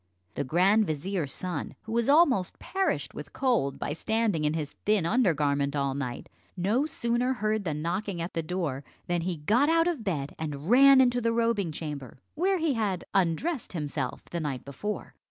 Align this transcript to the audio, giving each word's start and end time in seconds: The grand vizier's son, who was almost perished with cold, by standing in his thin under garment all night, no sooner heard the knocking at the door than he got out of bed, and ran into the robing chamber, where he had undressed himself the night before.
The 0.33 0.43
grand 0.43 0.87
vizier's 0.87 1.31
son, 1.31 1.75
who 1.83 1.91
was 1.91 2.09
almost 2.09 2.57
perished 2.57 3.13
with 3.13 3.33
cold, 3.33 3.77
by 3.77 3.93
standing 3.93 4.45
in 4.45 4.55
his 4.55 4.71
thin 4.83 5.05
under 5.05 5.35
garment 5.35 5.75
all 5.75 5.93
night, 5.93 6.27
no 6.57 6.87
sooner 6.87 7.33
heard 7.33 7.65
the 7.65 7.75
knocking 7.75 8.19
at 8.19 8.33
the 8.33 8.41
door 8.41 8.83
than 9.05 9.21
he 9.21 9.37
got 9.37 9.69
out 9.69 9.87
of 9.87 10.03
bed, 10.03 10.33
and 10.39 10.71
ran 10.71 11.01
into 11.01 11.21
the 11.21 11.31
robing 11.31 11.71
chamber, 11.71 12.17
where 12.33 12.57
he 12.57 12.73
had 12.73 13.03
undressed 13.13 13.73
himself 13.73 14.25
the 14.31 14.39
night 14.39 14.65
before. 14.65 15.13